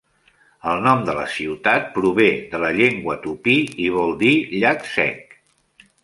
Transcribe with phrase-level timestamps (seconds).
[0.69, 4.31] El nom de la ciutat prové de la llengua tupí i vol dir
[4.63, 5.37] "llac sec".